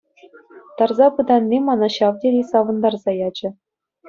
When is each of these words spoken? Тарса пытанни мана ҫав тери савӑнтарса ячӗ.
Тарса 0.79 1.07
пытанни 1.17 1.57
мана 1.67 1.89
ҫав 1.97 2.13
тери 2.25 2.41
савӑнтарса 2.53 3.11
ячӗ. 3.27 3.49